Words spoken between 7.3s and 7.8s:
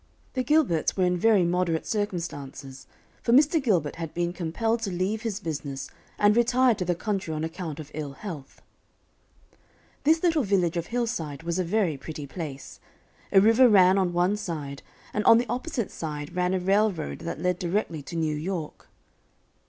on account